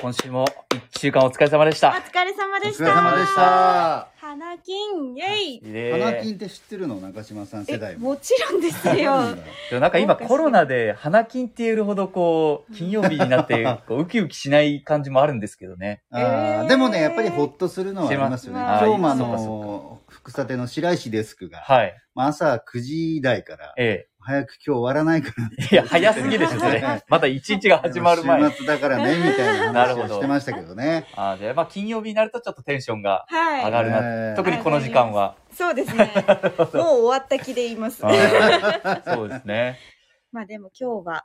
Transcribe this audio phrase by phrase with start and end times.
[0.00, 0.44] 今週も
[0.92, 1.90] 一週間お疲れ様でした。
[1.90, 2.84] お疲れ様でした。
[2.84, 4.08] お疲れ様でした。
[4.16, 5.60] 花金、イェイ。
[5.64, 8.10] えー花金って知ってるの中島さん世え、代も。
[8.10, 8.94] もちろんですよ。
[9.70, 16.02] でもなんか今コロナで花金って言えるほどこう、金曜日になって、 こう、ウキウキしない感じもあるんですけどね。
[16.10, 18.58] あえーーでもね、やっぱりほっとするのはありますよね。
[18.58, 21.94] します今日もああーそっかその、福さての白石デスクが、はい。
[22.14, 25.50] まあ朝9時台から、え早く今日終わらないかな。
[25.56, 26.82] えいや、早すぎでしょ、それ。
[27.08, 28.50] まだ一日が始まる前。
[28.50, 31.06] 週末だからね、みたいななるほど話をしてましたけどね。
[31.14, 33.64] あーで、まあ金曜日になるとちょっとテンションがはい。
[33.66, 34.00] 上がるな。
[34.30, 35.36] ね特にこの時間は。
[35.52, 36.12] そうですね。
[36.74, 37.98] もう終わった気で言います。
[38.00, 39.78] そうですね。
[40.32, 41.24] まあでも今日は、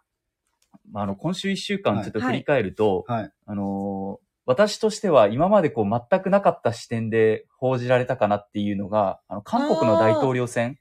[0.91, 3.31] まあ、あの、今週一週間はいちょっと振り返ると、はい。
[3.47, 10.79] あのー私としては今までこう全くなかった視点で報じられたかなっていうのが、あの、韓国の大統領選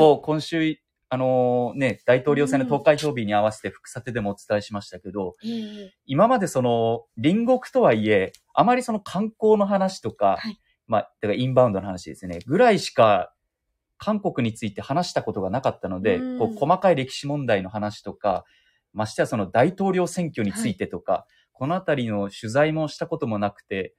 [0.00, 0.78] を今週、
[1.14, 10.58] あのーね、大統領選の投開票日に合わせて副査定でもお伝えしましたけど、えー今までその、隣国とはいえ、あまりその観光の話とか、はい。
[10.88, 13.32] まあ、だからインバウンドの話ですね、ぐらいしか、
[13.96, 16.38] 韓国について話したことがなかったので、うん。
[16.38, 18.44] こう細かい歴史問題の話とか、
[18.92, 23.94] ましてやその大統領選挙についてとか、このあたりの取材もしたこともなくて、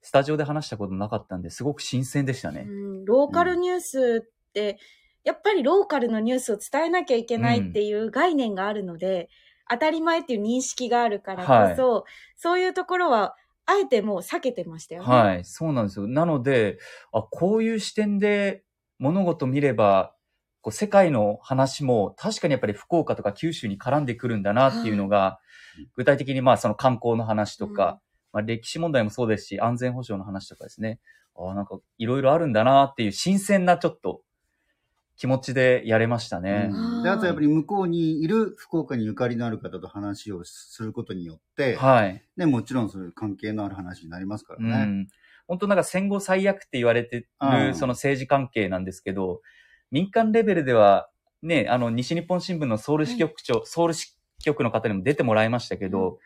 [0.00, 2.64] スタジオで話したことなかったんで、すごく新鮮でしたね。
[2.66, 3.04] うん。
[3.04, 4.78] ローカルニュースって、
[5.26, 9.28] やっぱりローカルのニュースを伝えなきゃいけないっていう概念があるので、
[9.68, 12.04] 当たり前っていう認識があるからこそ、
[12.36, 13.34] そういうところは、
[13.68, 15.08] あえてもう避けてましたよね。
[15.08, 16.06] はい、そうなんですよ。
[16.06, 16.78] なので、
[17.12, 18.62] あ、こういう視点で
[19.00, 20.14] 物事見れば、
[20.60, 25.40] こう世界の話も確かにやっぱり福岡とか九州に絡んでくるんだなっていうのが、
[25.96, 28.00] 具体的にまあその観光の話とか、
[28.32, 31.00] まあ歴史問題もそうですし、安全保障の話とかですね。
[31.36, 34.22] あなんかいろいろあるんだなっていう新鮮なちょっと
[35.16, 36.68] 気持ちでやれましたね。
[36.70, 42.22] うんで、あとやっぱり向こうにいる福岡にゆかりのある方と話をすることによって、はい。
[42.36, 44.70] ね、もちろんそういう関係のある話になりますからね。
[44.70, 45.08] うん。
[45.48, 49.40] 本当なんか戦後最悪って言われてうんる、その政治関係なんですけど、
[49.90, 51.08] 民間レベルでは、
[51.42, 56.18] ね、あの、西日本新聞のソウル支局長、ソウル支局の方にも出てもらいましたけど、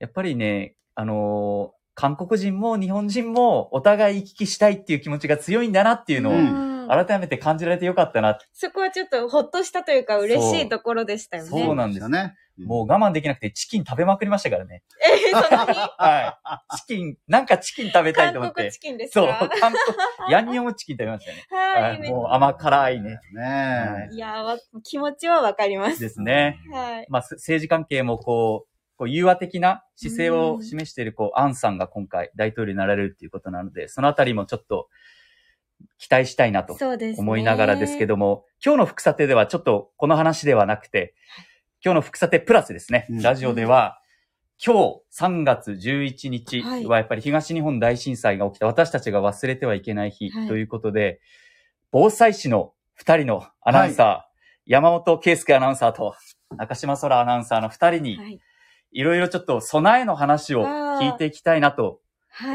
[0.00, 8.38] やっぱりね、あのー韓国人も日本人もお互い行き来したいっていう気持ちが強いんだなっていうのを、うんうん改めて感じられてよかったな。
[8.52, 11.48] そこはちょっとほっとしたというか嬉しいところでしたよね。
[11.50, 12.34] そうなんですね。
[12.58, 14.82] もう我慢できなくてチキン食べまくりましたからね。
[15.30, 15.78] えー、そんなに？
[15.78, 16.38] は
[16.72, 16.76] い。
[16.78, 18.80] チキン、なんかチキン食べたいと思って韓国チ。
[18.80, 21.46] キンですそう、か韓国、ヤンニョムチキン食べましたね。
[21.50, 22.00] はい。
[22.00, 23.20] はいもう甘辛いね。
[23.32, 26.00] ねいや気持ちはわかります。
[26.00, 26.58] ですね。
[26.72, 27.06] はい。
[27.08, 34.88] まあ、す政治関係もこう、こう融和的な姿勢を示している、こう、アンさんが今回大統領になられるっていうことなので、そのあたりもちょっと
[35.98, 37.22] 期待したいなとそうですね。
[37.22, 41.14] 思いながらですけども、今日の副査定ではちょっとこの話ではなくて、
[41.84, 44.00] 今日の副査定プラスですね、うんラジオでは、
[44.64, 51.20] 今日3月11日はいはやっぱり東日本大震災が起きた私たちが忘れてはいけない日はいということで、
[51.90, 56.14] 防災士の2人のアナウンサー、山本圭介アナウンサーと
[56.56, 58.40] 中島空アナウンサーの2人に、はい。
[58.90, 62.00] いろいろちょっと備えの話を聞いていきたいなとはい。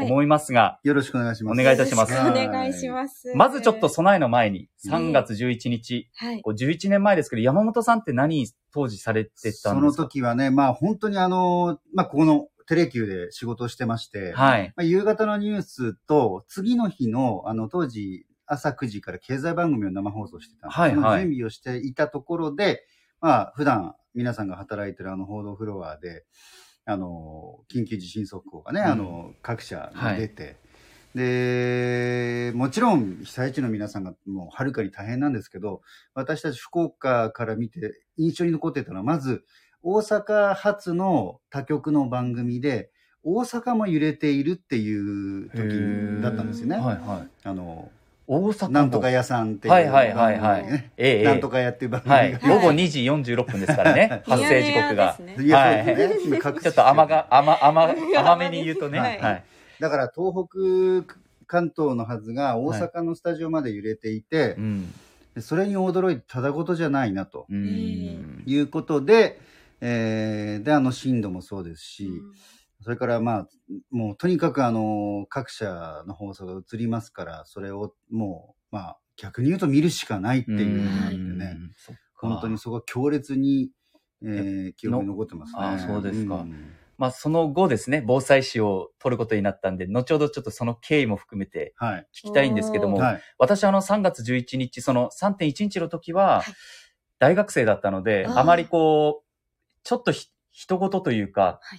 [0.02, 1.60] 思いますが、よろしくお願いします。
[1.60, 3.32] お願いいたしますお願いします。
[3.34, 6.42] まずちょっと備えの前に、うん3月11日、はい。
[6.42, 9.70] こう11年前ですけど、山本さんって何当時されてたんですか？
[9.70, 14.72] その時はね、まあ本当にあの、まあここのテレキューで仕事をしてまして、はい。
[14.76, 20.80] まあ、夕方のニュースと、次の日の、あの、当時、朝9時から経済番組を生放送してたんです。
[20.80, 22.86] はいはいその準備をしていたところで、
[23.20, 26.24] まあ、普段、皆さんが働いてるあの報道フロアで、
[26.86, 30.56] あの、緊急地震速報がね、うんあの、各社に出て、
[31.14, 35.80] で、もちろん被災地の皆さんがもうはるかに大変なんですけど、
[36.14, 39.44] 私たち福岡から見て印象に残ってたのは、まず
[39.82, 42.90] 大阪発の他局の番組で、
[43.22, 46.76] 大阪も揺れているっていう時だったんですよね。
[46.76, 47.28] はいはい。
[47.44, 47.90] あの、
[48.26, 50.64] 大阪もなんとか屋さんっていうはいはいはいはい。
[50.96, 52.16] ええええなんとか屋っていう番組が。
[52.16, 52.32] はい。
[52.32, 55.16] 午後2時46分ですからね、発生時刻が。
[55.18, 56.40] ミヤネ屋ですねいや、そうですね。
[56.62, 58.98] ちょっと甘が、甘、甘、 甘めに言うとね。
[58.98, 59.82] ははいい。
[59.82, 60.46] だから東
[61.04, 61.14] 北、
[61.46, 64.92] 関東のはずが大阪のスタジオまで揺れていてう、ん。
[65.34, 68.42] でそれに驚いてただ事じゃないなとうん。
[68.46, 69.38] いうことで、
[69.82, 72.32] えーで、あの震度もそうですし、うん
[72.84, 73.48] それからまあ、
[73.90, 81.56] もうとにかくあの、各社の放送が映りますから、それをもう、まあ、逆に言うと見るしかないっていうのがあってね、
[82.12, 83.70] 本当にそこは強烈に、
[84.22, 85.58] えー記憶に残ってますね。
[85.60, 86.36] あそうですか。
[86.36, 86.74] ん。
[86.98, 92.06] まあ、その後ですね、防災士を取ることになったんで、後ほどちょっとその経緯も含めてはい。
[92.14, 93.20] 聞きたいんですけども、はい。
[93.38, 96.54] 私あの3月11日、その3.1日の時ははい、
[97.18, 101.78] 大学生だったので、あまりこう、ちょっとひ、人事というか、はい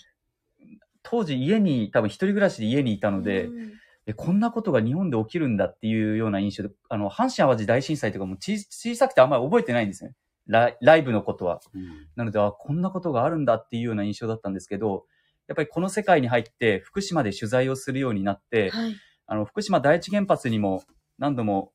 [1.06, 3.74] 当時家に、多分一人暮らしで家にいたので、うん
[4.08, 10.14] えこんなことが日本で起きるんだっていうような印象で、あの、阪神淡路大震災とかも小小さくてあんまり覚えてないんですね。
[10.46, 11.60] ライライブのことは。
[11.74, 15.06] うんなので、あ、こんなことがあるんだっていうような印象だったんですけど、
[15.48, 18.96] やっぱりこの世界に入って福島で取材をするようになって、はい。
[19.26, 20.84] あの、福島第一原発にも
[21.18, 21.72] 何度も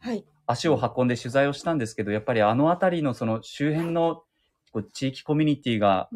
[0.00, 0.24] はい。
[0.46, 4.24] 足を運んで取材をしたんですけど、やっぱりあの辺りのその周辺の
[4.72, 6.08] こう地域コミュニティが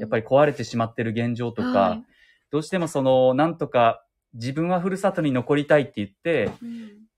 [0.00, 2.04] やっぱりり壊れてしまってる現状とか、はい。
[2.50, 6.50] どうしてもその、なんとか自分はふるさとに残りたいって言って、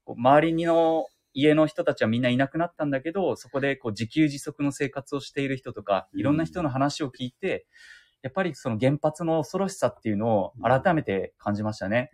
[0.05, 7.67] こう周りの家の人たちはみんないなくなったんだけど、そこでこう自給自足の生活をしている人とか、いろんな人の話を聞いて、
[8.23, 12.11] やっぱりその原発の恐ろしさっていうのを改めて感じましたね。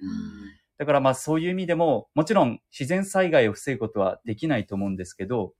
[0.79, 5.55] だからまあそういう意味でも、もちろん自然災害を防ぐことはできないと思うんですけど、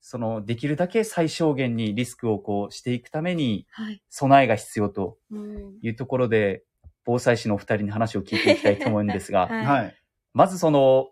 [0.00, 4.02] そのできるだけ最小限にリスクをこうしていくためにはい。
[4.08, 5.78] 備えが必要とうん。
[5.82, 6.64] いうところで、
[7.04, 9.64] 防災士のお二人に話を聞いていきたいと思うんですが、 はい。
[9.64, 9.96] はい。
[10.34, 11.10] まずその、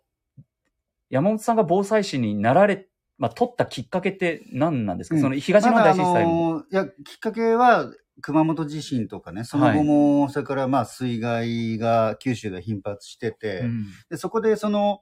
[1.09, 2.89] 山本さんが防災士になられ、
[3.19, 5.23] まあ、取ったきっかけって何なんですか、うん。
[5.23, 7.93] その東日本大震災まだあいや、きっかけは、
[8.23, 13.87] 熊本地震とかね、その後も、それからまあ水害が九州で頻発してて、うん。
[14.09, 15.01] でそこでその、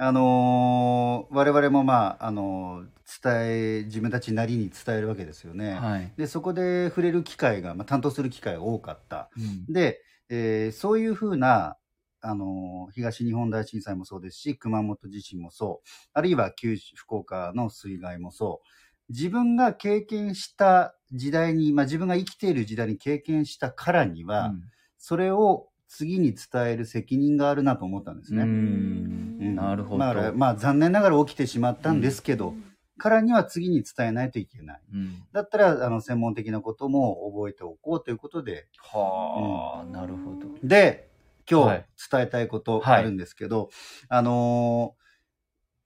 [0.00, 2.88] あのー我々もまあ、あのー
[3.22, 5.74] 伝え、自分たちなりに伝えるわけですよね。
[5.74, 6.12] はい。
[6.16, 9.30] で、そこで触れる機会が、まあ、担当する機会が多かった。
[9.36, 11.78] うんで、えーそういうふうな、
[12.20, 18.62] あのー東日本大震災もそうですし、熊本地震もそう、あるいは九州、福岡の水害もそ
[19.08, 28.42] う、自分が経験した時代に、まあ、自分が生きている時代に経験したからには、うんそれを次に伝える責任があるなと思ったんですね。
[28.42, 29.38] ううん。
[29.40, 29.54] ん。
[29.56, 29.96] なるほど。
[29.98, 32.54] まあ、まあ、残念ながら起きてしまったんですけど、
[32.98, 34.80] からには次に伝えないといけない。
[34.92, 35.22] うん。
[35.32, 40.48] だったら、あの、専門的なことも覚えておこうということで、はあ、なるほど。
[40.62, 41.08] で、
[41.50, 41.86] 今はい。
[41.96, 43.70] 日伝えたいことあるんですけど、
[44.08, 44.98] あのー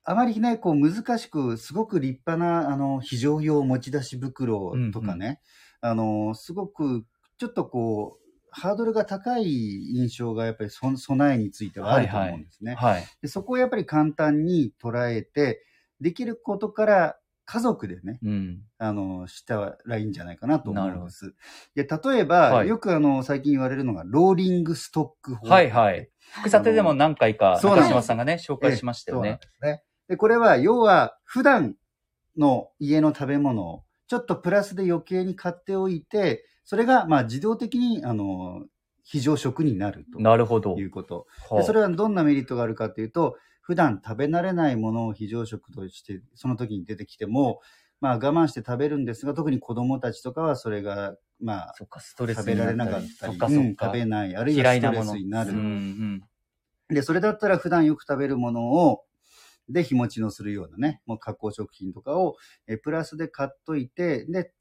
[0.04, 5.40] あまりね、こう難しく、すごく立派な、あの、非常用持ち出し袋とかね、
[5.80, 7.04] あのーすごく、
[7.38, 8.21] ちょっとこう、
[8.52, 9.44] ハードルが高い
[9.94, 12.74] 印象がやっぱりそ備えについてはあると思うんですね。
[12.74, 13.04] はい。
[13.20, 15.64] でそこをやっぱり簡単に捉えて、
[16.00, 18.60] できることから家族でね、うん。
[18.78, 21.34] あの、したらいいんじゃないかなと思うんです。
[21.74, 25.48] で、例えば、はいよくあの、最近言われるのが、ローリングストック法。
[25.48, 26.08] はいはい。
[26.18, 29.48] 福さてでも何回かそうなんです中島さんがね、紹介しましたよねで。
[29.48, 29.82] すね。
[30.08, 31.74] で、これは、要は、普段
[32.36, 38.64] の家の食べ物を、ちょっとプラスで余計に買っておいて、それが、まあ、自動的に、あの、
[39.04, 40.78] 非常食になるとなるほど。
[40.78, 41.26] いうこと。
[41.50, 47.60] はあでそれはどんなメリットがあるかというと、普段食べ慣れないものを非常食として、その時に出てきても、
[48.00, 53.60] まあ我慢して食べるんですが、特に子供たちとかはそれが、まあ、そっか、ストレス食べられなかったり、う。
[53.60, 55.50] ん食べない、あるいはストレ嫌いなものスになる。
[55.50, 56.22] うんうん。
[56.88, 59.04] で、それだったら普段よく食べるものを、
[59.68, 62.36] で、日持ちのするようなね、もう加工食品とかを、
[62.66, 64.52] えプラスで買っといて、で、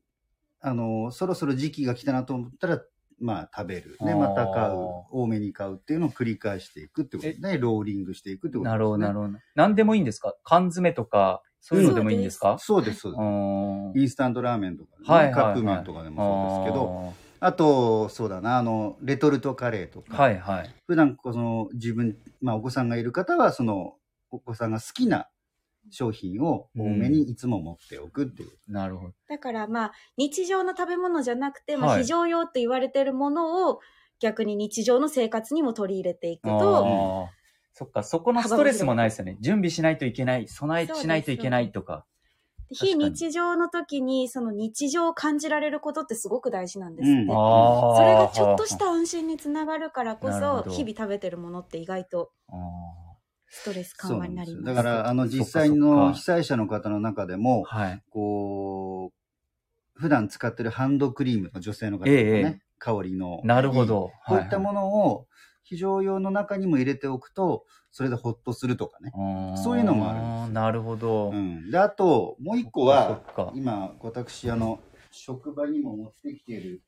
[0.62, 2.81] あの、そろそろ時期が来たなと思ったら、
[3.19, 3.98] まあ食べる。
[4.00, 4.74] で、あーまた買う。
[5.12, 7.58] 多めに買うっていうのを繰り返していくってことですね。
[7.60, 8.72] ローリングしていくってことですね。
[8.72, 9.40] なるほど、なるほど。
[9.56, 10.34] 何でもいいんですか？
[10.44, 12.58] 缶詰とか、そういうのでもいいんですか？
[12.60, 14.02] そうです、そうです。
[14.02, 20.75] インスタントラーメンとか、ねはいはいはいカップ麺とかでもそうですけど、あと、そうだな、あの、レトルトカレーとか、はいはい。
[20.88, 23.96] 普段この自分、まあお子さんがいる方は、その、
[24.32, 25.27] お子さんが好きな
[25.89, 28.50] 商品を多めにいつも持っておくっていう。
[28.71, 29.13] なるほど。
[29.27, 33.79] だからまあ、日常の食べ物じゃなくて、まあ、はい非常用って言われてるものを、
[34.19, 37.41] 逆に日常の生活にも取り入れていくあと、ー
[37.73, 39.38] そっか、そこのストレスもないですよね。
[39.41, 42.05] 準備しないといけない、備えしないといけないとか。
[42.73, 47.21] 非日常の時に、その日常を感じられることってすごく大事なんですって。
[47.21, 47.95] うんああ。
[47.97, 53.11] それがちょっとした安心につながるからこそ、なるほど日々食べてるものって意外とあー
[53.51, 54.65] ストレス緩和になります。
[54.65, 58.03] だから、あの、実際のか被災者の方の中でも、はい。
[58.10, 63.41] こう、普段使ってるハンドクリームの女性の方とかね、ええ香りの。
[63.43, 64.12] なるほど。
[64.25, 65.27] こういったもの、のを
[65.63, 69.12] 非常用の中にも入れておくと、それでホッとするとかね。
[69.62, 71.31] そういうのもあるんですなるほど。
[71.31, 71.70] うん。
[71.70, 73.22] で、あと、もう一個は。
[73.53, 74.79] 今、私、あの、
[75.12, 76.81] 職場にも持ってきている、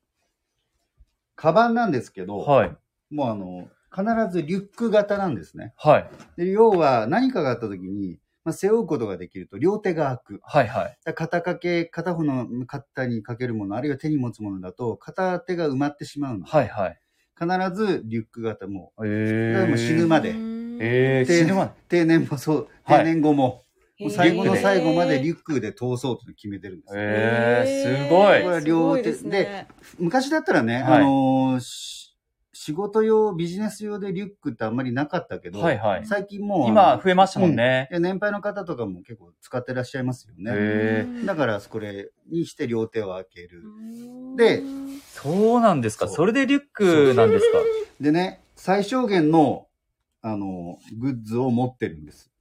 [1.35, 2.77] カバンなんですけど、はい。
[3.09, 5.73] もうあの、必ずリュック型なんですね。
[5.77, 6.09] はい。
[6.37, 10.41] で要は、何かがあった時に、まあ、背負うことができると、両手が開く。
[10.43, 10.97] はいはい。
[11.05, 16.45] 肩掛け、片方の肩にかけるもの、あるいは手に持つものだと、片手が埋まってしまうの。
[16.45, 16.99] はいはい。
[17.39, 21.71] 必ずリュック型も、ええもう死ぬまでうんえ死ぬまで。
[21.89, 23.63] 定年もそう、はい定年後も、
[23.97, 27.01] へー最後の最後までリュックで通そうと決めてるんですよ。
[27.01, 28.45] えー、すごこれい。
[28.45, 29.67] は両手すごいですね
[29.99, 32.02] 昔だったらね、はいあのーし
[32.53, 36.05] 仕事用、ビジネス用でリュックってあんまりなかったけど、はいはい。
[36.05, 37.87] 最近もう、今増えましたもんね。
[37.89, 41.07] いや年配の方とかも結構使ってらっしゃいますよね。
[41.25, 43.63] だから、これにして両手を開ける。
[43.63, 44.63] うんで
[45.11, 46.07] そうなんですか？
[46.07, 47.59] そうそれでリュックなんですか？
[48.01, 49.67] でね、最小限の、
[50.21, 52.31] あの、グッズを持ってるんです。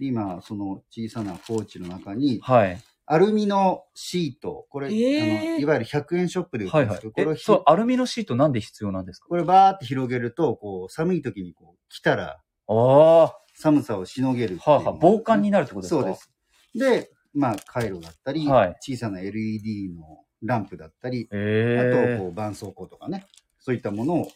[0.00, 2.80] 今、その小さなポーチの中に、はい。
[3.06, 5.22] アルミのシート、これ、へー。
[5.22, 7.00] あのいわゆる100円ショップで売ってはいはい。
[7.00, 7.12] るんですけど、。
[7.12, 9.28] これをえ、ひそう、アルミのシートなんで必要なんですか？
[9.28, 16.00] これバーって広げると、こう、寒い時にこう、来たら、あ寒さをしのげるはあ、防寒になるってことですか？
[16.02, 16.30] そうです。
[16.74, 18.76] で、まあ、回路だったり、はい。
[18.80, 23.26] 小さな LED のランプだったり、えあと、えこう、絆創膏とかね、
[23.58, 24.28] そういったものを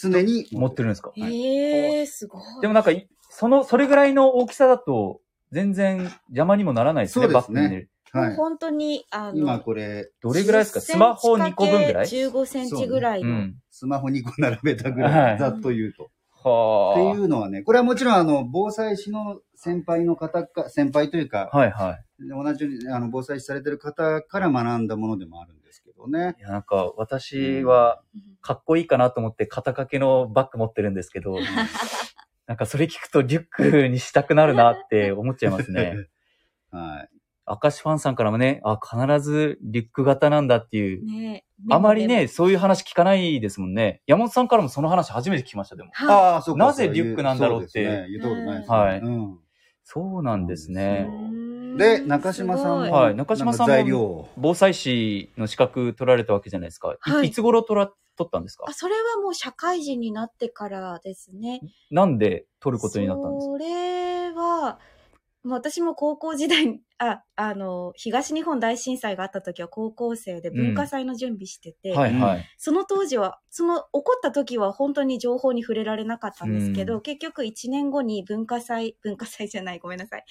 [0.00, 0.88] 常に持ってる。
[0.88, 1.12] んですか？
[1.16, 2.42] へえ、すごい。
[2.62, 5.20] でもなんかい、その、それぐらいの大きさだと、
[5.54, 7.86] 全然邪魔にもならないですね、そうですねバッグに。
[8.26, 8.36] はい。
[8.36, 10.80] 本当に、あの、今これ、どれぐらいですか？
[10.80, 13.32] スマホ2個分ぐらい15センチぐらいうの。
[13.34, 13.54] ん。
[13.70, 16.10] スマホ2個並べたぐらい、はいざっと言うと。
[16.48, 17.12] はあ。
[17.12, 22.28] っていうのはね、これはもちろんあの、防災士の先輩の方か、先輩というか、はいはい。
[22.28, 26.36] 同じようにあの防災士されてる方から学んだものでもあるんですけどね。
[26.38, 28.00] いや、なんか、私は、
[28.40, 31.36] かっこいいかなと思って肩掛けのバッグ持ってるんですけど、
[32.46, 36.08] なんかそれ聞くとリュックにしたくなるなって 思っちゃいますね。
[36.70, 37.08] はい。
[37.46, 41.04] 明石ファンさんからもね、あ、必ずリュック型なんだっていう。
[41.04, 44.02] ねあまりね、そういう話聞かないですもんね。
[44.06, 45.90] 山本さんからもその話初めて聞きました、でも。
[45.92, 48.08] はああ、そうかなぜリュックなんだろうってそうですね。
[48.10, 48.76] 言ったことないですね。
[48.76, 49.38] はいうん
[49.84, 51.06] そうなんですいね。
[51.76, 56.94] で中島さんはい中島さんも防災士の資格取られたわけじゃないですか。
[56.94, 58.64] い,、はいいつ頃取ら、取ったんですか？
[58.68, 61.60] あ、それはもう社会人になってからですね。
[61.90, 63.52] なんで取ることになったんですか？
[63.52, 64.78] それは、
[65.42, 72.44] もう私も高校時代に、あ、あの、東日本大震災があった時は高校生で文化祭の準備してて、はいはい。
[72.56, 80.24] その当時は、その起こった時は本当に情報に触れられなかったんですけど、うん結局1年後に文化祭、文化祭じゃない、ごめんなさい。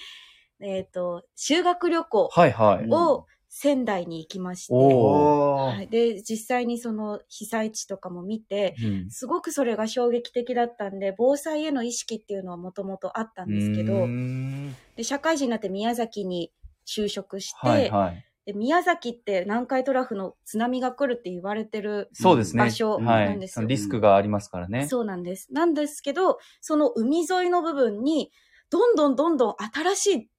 [0.60, 2.88] えっ、と、修学旅行はいはい。
[2.90, 16.52] を仙台に行きまして、おおーはい、で、実際にその被災地とかも見て、うんすごくそれが衝撃的だったんで、防災への意識っていうのはもともとあったんですけうーど、んで、社会人になって宮崎に
[16.84, 18.24] 就職して、はいはい。
[18.46, 22.64] で宮崎って南海トラフの津波が来るって言われてるそうですね。
[22.64, 23.26] 場所はい。
[23.26, 23.66] なんですよ。
[23.66, 24.86] リスクがありますからね。
[24.88, 25.52] そうなんです。
[25.52, 28.32] なんですけど、その海沿いの部分に、
[28.68, 30.30] どんどんどんどん新しい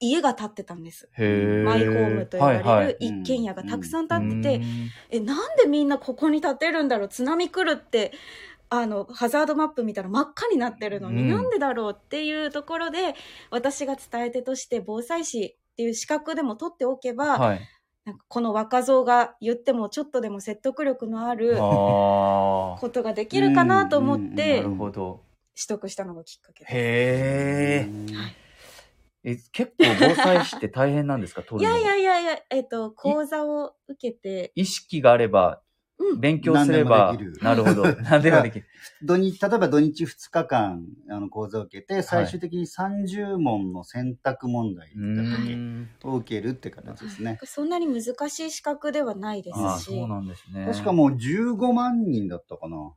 [0.00, 1.08] 家が建ってたんです。
[1.16, 1.24] マ
[1.76, 4.64] イホームと呼ばれる一軒家がたくさん建ってて、
[5.10, 8.12] え、なんでみんなここに建てるんだろう津波来るって、
[8.70, 13.14] あの、ハザードマップ見たら真っ赤になってるのに、うんなんでだろうっていうところで、
[13.50, 17.60] 私が伝え手として防災士っていう資格でも取っておけば、はい。
[18.06, 21.56] なんかこの若造が言ってもちょっとでも説得力のある。
[21.60, 24.62] ことができるかなと思っうんて。
[24.62, 26.74] 取得したのがきっかけです。
[26.74, 28.14] へえ。
[28.14, 28.39] はい
[29.22, 31.42] え、結構防災士って大変なんですか？
[31.42, 35.62] 取いるのやいやいやいや、えっと、講座を受けて、意識があれば、
[35.98, 37.94] うん、勉強すればなるほど。
[38.02, 38.66] 何でもできる。
[39.04, 44.90] 土日、例えば土日2日間、あの、講座を受けて、最終的に30問の選択問題。
[46.02, 47.38] を受けるって形ですね。
[47.44, 50.64] そんなに難しい資格ではないでああ、すし、そうなんですね。
[50.64, 52.94] 確かもう15万人だったかな。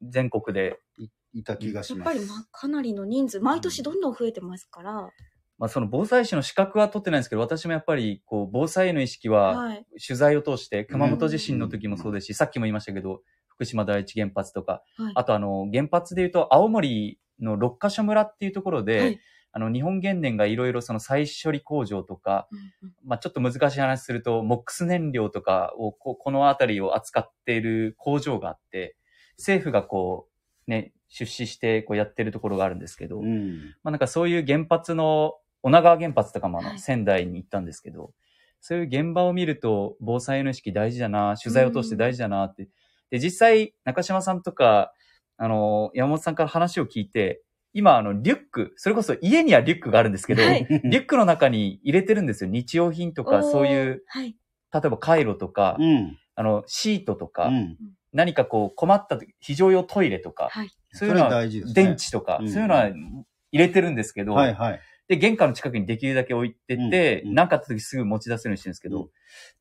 [0.00, 2.32] 全国で、いいた気がしやっぱります。
[2.32, 5.10] まあかなりの人数、毎年どんどん増えてますから、
[5.58, 9.86] まあその防災士の資格は取ってないんですけど、私もやっぱり、こう、防災への意識は、はい。
[10.06, 19.20] 取材を通して、熊本地震の時もそうですし、さっきも言いましたけど、福島第一原発とか、はいあとあの、原発で言うと、青森の六ヶ所村っていうところで、はい
[19.56, 28.96] あの、日本原燃がいろいろその再処理工場とか、うんうんまあちょっと難しい話すると、モックス燃料とかを、ここの辺りを扱っている工場があって、
[29.38, 30.28] 政府がこ
[30.68, 33.74] う、ね、出資してこうやってるところがあるんですけど、うん。
[33.82, 35.36] まあなんかそういう原発の、
[35.66, 38.12] 女川原発とかもあのはい仙台に行ったんですけど、
[38.60, 42.68] そういう現場を見ると防災への意識大事だな、取材を通して大事だなって。
[43.10, 44.92] で、実際中島さんとか、
[45.36, 47.42] あの、山本さんから話を聞いて、
[47.72, 52.50] 今あのリュック、それこそ家にはリュックがあるんですけど、はい リュックの中に入れてるんですよ。
[52.50, 54.36] 日用品とか、そういう、はい。
[54.72, 56.16] 例えばカイロとか、うん。
[56.36, 57.76] あの、シートとか、うん。
[58.12, 60.70] 何かこう困った時非常用トイレとか、はい。
[60.92, 64.80] そういうのは、それ大事ですね電池とか、うんそういうのは入れてるんですけど、はいはい。
[65.08, 69.08] で、玄関の近くにできるだけ置いてって、うんうん何かあった時すぐ持ち出せるようにしてるんですけど、うん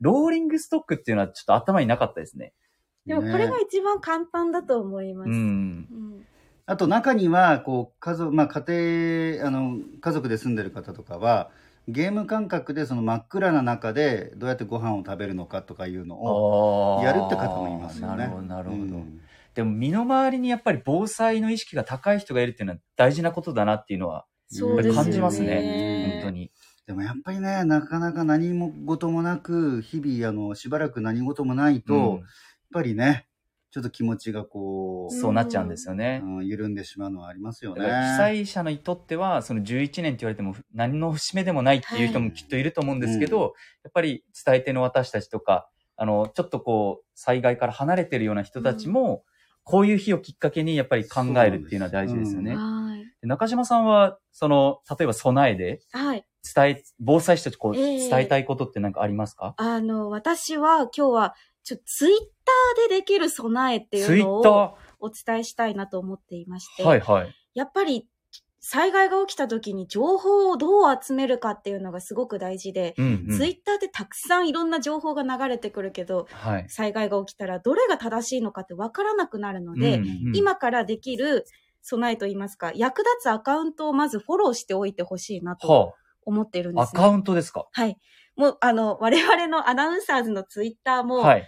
[0.01, 2.53] ローリングストックっていうのはちょっと頭になかったですね。
[3.05, 5.29] でもこれがね一番簡単だと思います。
[5.29, 5.39] ううん
[5.79, 6.25] ん。
[6.65, 11.51] あと中には、こう、家族、まあ家庭、あの、家族で住んでる方とかは、
[11.87, 18.17] ゲーム感覚でその真っ暗な中でどうやってご飯を食べるのかとかいうのをやるって方もいますよね。
[18.17, 18.81] なるほど、なるほど。
[18.81, 19.21] うん
[19.53, 25.03] でも身の回りにやっぱり防災の意識が高い人がいるっていうのは大事なことだなっていうのはそうですよね。
[25.03, 26.19] 感じますね。
[26.21, 26.51] 本当に。
[26.87, 32.23] でもやっぱりね、なかなか何も事もなく、日々、あの、しばらく何事もないと、うん
[32.75, 33.27] やっぱりね、
[33.71, 36.21] ちょっと気持ちがこう、そうなっちゃうんですよね。
[36.23, 37.85] うん緩んでしまうのはありますよね。
[37.85, 43.43] 被災者にとっては、その11年って言われても何の節目でもないっていう人もきっといると思うんですけど、は
[43.83, 49.23] やっぱり伝え手の私たちとか、あの、ちょっとこう、災害から離れてるような人たちも、
[49.63, 52.55] こういう日をきっかけにやっぱり考えるっていうのは大事ですよね。
[53.25, 56.25] 中島さんは、その、例えば備えではい。
[56.55, 67.35] 伝え、防災士とこう、ええ伝えたいことって何かありますか、あの、私は今日は、ちょ、ツイッターでできる備えっていうのツイッタをお伝えしたいなと思っていまして、ーはいはい。
[67.55, 68.07] やっぱり
[68.67, 73.37] 災害が起きた時に情報をどう集めるかっていうのがすごく大事で、うん、うん。
[73.37, 76.65] ツイッターでたくさんいろんな情報が流れてくるけど、はい。
[76.67, 81.45] 災害が起きたらどれが正しいのかってわからなくなるので、うんうん今からできる
[81.87, 85.93] 備えといいますか、役立つアカウントをまずフォローしておいてほしいなとは
[86.25, 87.01] 思ってるんあ、です、ね。
[87.01, 87.67] アカウントですか？
[87.71, 87.97] はい。
[88.35, 91.47] もう、あの、我々のアナウンサーズのツイッターも、はい。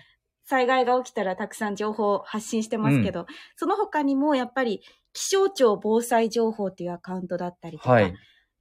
[0.50, 3.26] 災害が起きたらたくさん情報を発信してますけど、
[3.58, 8.14] その他にもやっぱり気象庁防災情報っていうアカウントだったりとか、はい。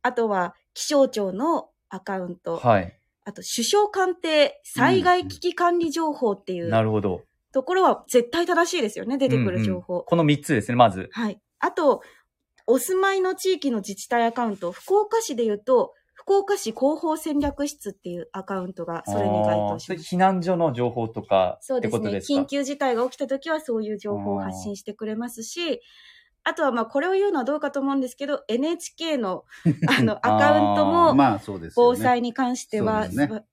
[0.03, 2.99] あとは気象庁のアカウント、はい。
[3.25, 7.23] あと首相官邸災害危機管理情報っていうなるほど。
[7.53, 9.95] ところは絶対正しいですよね、出てくる情報。
[9.95, 11.09] うんうんこの3つですね、まず。
[11.13, 11.41] はい。
[11.67, 12.03] あと、
[12.69, 20.15] お住まいの地域の自治体アカウント、福岡市で言うと、福岡市広報戦略室っていうアカウントがそれに該当します。
[20.15, 22.41] 避難所の情報とかってそうですね。
[22.43, 25.81] 緊急事態が起きた時はそういう情報を発信してくれますし、
[26.49, 29.43] あとはまあこれを言うのはどうかと思うんですけど、NHK の
[29.99, 31.97] あのアカウントもまあそうですよね。
[31.97, 33.09] 防災に関しては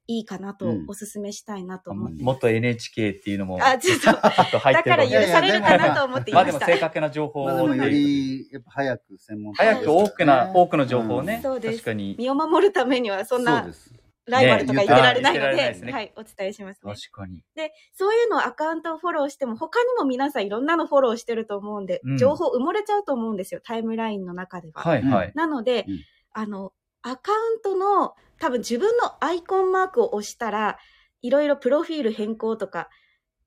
[0.06, 2.24] いいかなとうんお勧めしたいなと思ってます。
[2.24, 6.66] もっと NHK っていうのも、あ、ちょっと、ちょっと入ってるだから許されるかなと思っていまあました。
[6.68, 12.16] でも正確な情報まあでもよをっていうり、やっぱ早く専門早く多くな、多くの情報をうんね、そうです確かに。
[12.20, 14.03] 身を守るためにはそんそうなです。
[14.26, 17.12] ライバルとか言ってられないので、ですねはい、お伝えしますね確。
[17.12, 17.44] かに。
[17.56, 24.82] で、そういうのをアカウントをフォローしても、他にも皆さんいろんなのフォローしてると思うんで、うん情報埋もれちゃうと思うんですよ、タイムラインの中では。
[24.82, 25.32] はいはい。
[25.36, 26.00] なので、うん
[26.36, 30.78] あの、アカウントの多分自分のアイコンマークを押したら、
[31.22, 32.90] いろいろプロフィール変更とか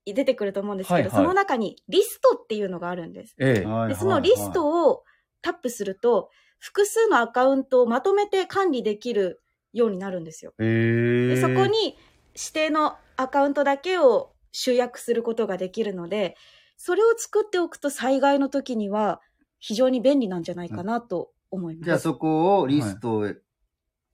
[0.05, 3.35] 出てくると思うんですけど、はいはいその中にリストっていうのがあるんです。
[3.39, 3.61] ええ。
[3.61, 5.05] で、はいそのリストを
[5.43, 9.43] タップすると、複数のアカウントをまとめて管理できる
[9.77, 10.55] ようになるんですよ。
[10.59, 11.35] ええ。
[11.35, 11.97] でそこに
[12.35, 16.37] 指定のアカウントだけを集約することができるので、
[16.77, 19.21] それを作っておくと災害の時には
[19.59, 21.85] 非常に便利なんじゃないかなと思います。
[21.85, 23.39] じゃあそこをリストを、リス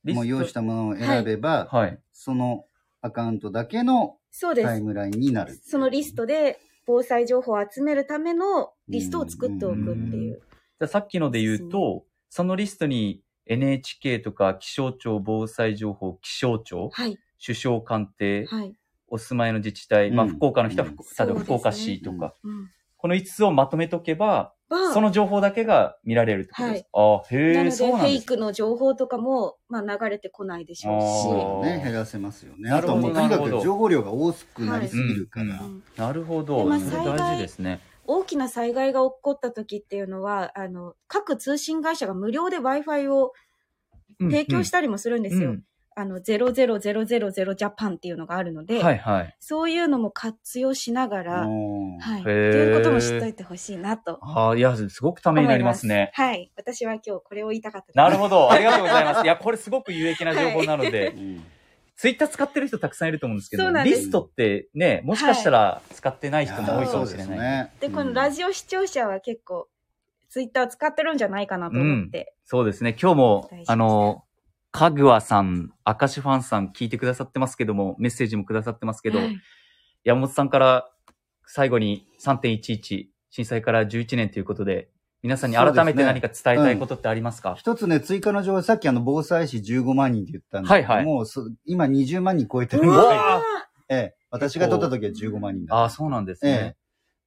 [0.06, 1.98] トもう用意したものを選べば、はい。
[2.12, 2.66] その
[3.00, 4.18] アカウントだけの。
[4.40, 5.58] タイムラインになる。
[5.62, 10.40] そのリストで防災情報を集めるためのリストを作っておくっていう。
[10.40, 17.18] じゃあさっきので言うと、そのリストに NHK とか気象庁防災情報気象庁、はい。
[17.44, 18.74] 首相官邸、はい。
[19.08, 22.70] お住まいの自治体、まあうん福岡の人は福、うん例えば福岡市とか、うん。
[22.96, 26.86] この5つをまとめとけば、はその情報だけが見られるってことです。
[26.92, 31.22] ああ、へえ、なので、フそうなんですェイクの情報とかも、まあ、流れてこないでしょうし。
[31.24, 32.70] そうね、減らせますよね。
[32.70, 35.56] なるほどあともうとにかく情報量が多くなりすぎるから。
[35.56, 36.64] はいうんなるほでど。
[36.64, 37.80] まあそれ大事ですね。
[38.12, 43.32] 大きな災害が起こった時っていうのは、あの、各通信会社が無料で Wi-Fi を
[44.20, 45.56] 提供したたりもするんですよ。
[45.94, 49.36] あの、00000ジャパンっていうのがあるので、はいはい。
[49.40, 52.20] そういうのも活用しながら、はい。
[52.20, 52.32] っへてー
[52.68, 56.10] いうことも知っといてほしいなとああ、いや、すごくためになりますね。
[56.14, 56.50] はい。
[56.56, 57.96] 私は今日これを言いたかったです。
[57.96, 58.50] なるほど。
[58.50, 59.20] ありがとうございます。
[59.24, 61.44] いや、これすごく有益な情報なので、うん
[62.02, 67.26] ツイッター使ってる人たくさんいると思うんですけど、リストってね、もしかしたら使ってない人も多いかもしれない。
[67.28, 67.72] そうですね。
[67.78, 69.68] で、このラジオ視聴者は結構、
[70.28, 72.34] ツイッター使ってるんじゃないかなと思って。
[72.42, 72.96] そうですね。
[73.00, 74.24] 今日もあの、
[74.72, 79.38] かぐわさん、明石ファンさん聞いてくださってますけども、メッセージもくださってますけど、はい。
[80.02, 80.90] 山本さんから
[81.46, 84.90] 最後に3.11、震災から11年ということで、
[85.22, 87.54] 皆さんに改めて何か伝えたいことってありますか？
[87.56, 92.98] 一つね、追加の情報、さっきあの、防災士15万人って言ったんですけどはいも、そ今20万人超えてるうんです
[93.88, 95.82] ええ、私が取った時は15万人だった。
[95.82, 96.76] ああ、そうなんですえね。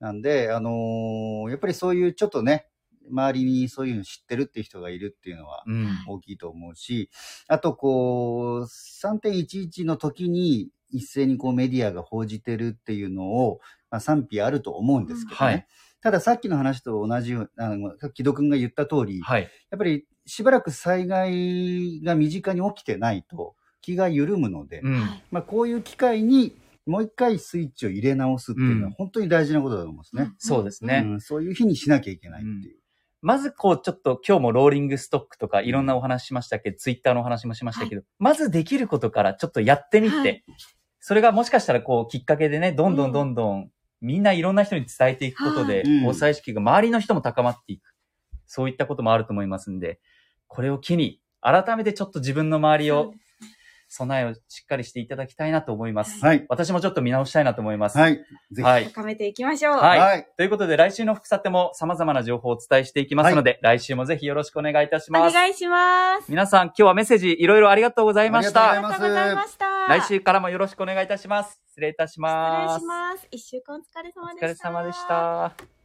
[0.01, 0.03] え。。
[0.03, 2.67] なんで、あのーやっぱりそういうちょっとね、
[3.09, 5.87] 周りにそういうの知ってるっていう人がいるっていうのはうん。
[6.07, 7.09] 大きいと思うし、
[7.47, 15.51] あとこう、3.11の時に一斉にこうメディアが報じてるっていうのを、まあ、賛否あると思うんですけどね。
[15.51, 15.67] はい
[16.05, 19.41] たださっきの話と同じよう、あの、木戸くんが言った通り、はい。
[19.41, 24.99] やっぱりしばらく災害が身近に起きてないと気が緩むので、うん。
[25.31, 30.31] まあ、こういう機会にもう一回スイッチを入れ直すっていうのうんは本当に大事なことだと思うんですね。
[30.37, 31.01] そうですね。
[31.03, 32.77] うんそういう日にしなきゃいけないっていう。
[33.23, 36.69] まずこう、ちょっと今日もローリングストックとかいろんなお話しましたけ？
[36.69, 40.43] ど、ツイッターのお話もしましたけど、まずできることからちょっとやってみて、はい
[41.07, 43.69] それがもしかしたらこう、きっかけでね、どんどんどんどん、
[44.05, 47.95] みんないろんな人に伝えていくことで、防災意識が周りの人も高まっていく。
[48.45, 49.99] そういったこともあると思いますんで、
[50.47, 53.13] これを機に、改めてちょっと自分の周りを
[53.87, 56.23] 備えをしっかりしていただきたいなと思います。
[56.23, 56.45] はい。
[56.49, 57.97] 私もちょっと見直したいなと思います。
[57.97, 58.15] はい。
[58.15, 58.23] ぜ
[58.55, 58.61] ひ。
[58.61, 58.85] はい。
[58.85, 59.77] 高めていきましょう。
[59.77, 60.27] はいはい。
[60.37, 65.33] ということで、来週の福さても様々な情報をお伝えしていきますので、来週もぜひよろしくお願いいたしおます。
[65.33, 66.29] 願いします。
[66.29, 68.71] 皆さん、今日はメッセージいろいろありがとうございました。
[68.71, 69.74] ありがとうございますありがとうございました。
[69.87, 71.61] 来週からもよろしくお願いいたします。
[71.69, 72.21] 失礼いたし失
[72.51, 72.79] 礼ます。
[72.79, 73.27] します。
[73.31, 74.45] 一週間お疲れ様おでした。
[74.45, 75.84] 疲れ様でした。